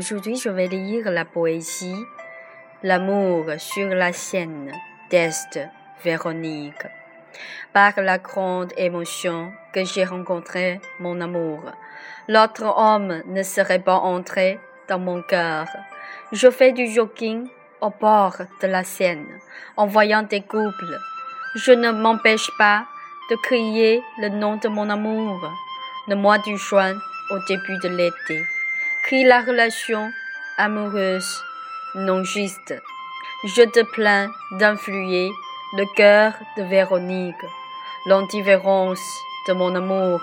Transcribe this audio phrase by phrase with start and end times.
[0.00, 2.06] Aujourd'hui, je vais lire la poésie
[2.82, 4.72] L'amour sur la Seine
[5.10, 5.60] d'Est
[6.02, 6.86] Véronique.
[7.74, 11.60] Par la grande émotion que j'ai rencontré mon amour,
[12.28, 14.58] l'autre homme ne serait pas entré
[14.88, 15.66] dans mon cœur.
[16.32, 17.48] Je fais du jogging
[17.82, 19.28] au bord de la Seine
[19.76, 20.98] en voyant des couples.
[21.56, 22.86] Je ne m'empêche pas
[23.30, 25.46] de crier le nom de mon amour.
[26.08, 26.94] Le mois du juin
[27.32, 28.42] au début de l'été
[29.10, 30.12] crie la relation
[30.56, 31.42] amoureuse
[31.96, 32.72] non juste.
[33.42, 35.32] Je te plains d'influer
[35.76, 37.44] le cœur de Véronique.
[38.06, 39.04] L'indifférence
[39.48, 40.20] de mon amour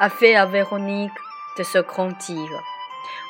[0.00, 1.20] a fait à Véronique
[1.56, 2.48] de se grandir.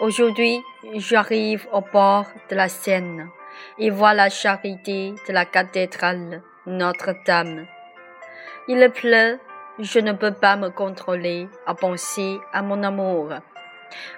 [0.01, 0.65] Aujourd'hui,
[0.95, 3.29] j'arrive au bord de la Seine
[3.79, 7.67] et vois la charité de la cathédrale Notre-Dame.
[8.69, 9.39] Il pleut,
[9.79, 13.35] je ne peux pas me contrôler à penser à mon amour.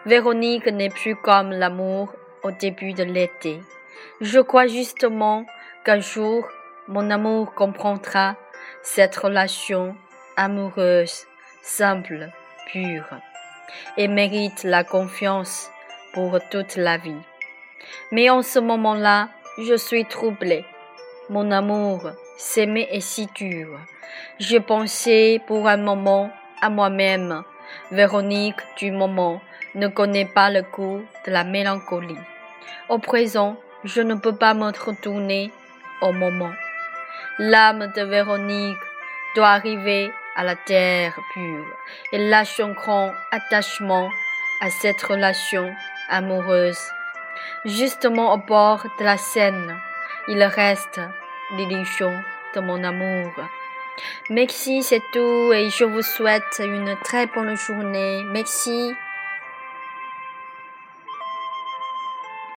[0.04, 3.60] Véronique n'est plus comme l'amour au début de l'été.
[4.20, 5.46] Je crois justement
[5.84, 6.46] qu'un jour,
[6.88, 8.36] mon amour comprendra
[8.82, 9.96] cette relation
[10.36, 11.26] amoureuse,
[11.62, 12.30] simple,
[12.70, 13.06] pure,
[13.96, 15.70] et mérite la confiance
[16.12, 17.22] pour toute la vie.
[18.12, 20.64] Mais en ce moment-là, je suis troublée.
[21.28, 23.78] Mon amour s'aimait est si dur.
[24.38, 26.30] Je pensais pour un moment
[26.60, 27.42] à moi-même.
[27.90, 29.40] Véronique du moment
[29.76, 32.18] ne connaît pas le goût de la mélancolie.
[32.88, 35.52] Au présent, je ne peux pas me retourner
[36.00, 36.52] au moment.
[37.38, 38.78] L'âme de Véronique
[39.34, 41.66] doit arriver à la terre pure
[42.12, 44.08] et lâche un grand attachement
[44.62, 45.70] à cette relation
[46.08, 46.80] amoureuse.
[47.66, 49.76] Justement au bord de la Seine,
[50.28, 51.00] il reste
[51.56, 52.12] l'illusion
[52.54, 53.30] de mon amour.
[54.30, 58.24] Merci, c'est tout et je vous souhaite une très bonne journée.
[58.24, 58.94] Merci.